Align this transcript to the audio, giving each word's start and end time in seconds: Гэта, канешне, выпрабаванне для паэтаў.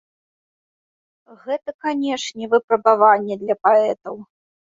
Гэта, 1.43 1.69
канешне, 1.83 2.43
выпрабаванне 2.53 3.35
для 3.45 3.55
паэтаў. 3.67 4.15